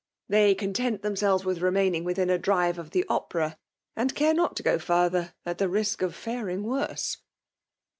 They 0.27 0.55
coo 0.55 0.73
tent 0.73 1.03
dmnselves 1.03 1.45
with 1.45 1.59
remaining 1.61 2.03
withm 2.05 2.33
a 2.33 2.39
drive 2.39 2.79
of 2.79 2.89
the 2.89 3.05
Opera; 3.07 3.59
and 3.95 4.15
care 4.15 4.33
not 4.33 4.55
to 4.55 4.63
go 4.63 4.79
fiurther, 4.79 5.33
at 5.45 5.59
the 5.59 5.69
risk 5.69 6.01
of 6.01 6.15
faring 6.15 6.63
worse." 6.63 7.17